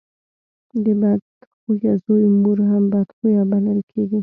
[0.83, 1.21] د بد
[1.59, 4.19] خويه زوی مور هم بد خويه بلل کېږي.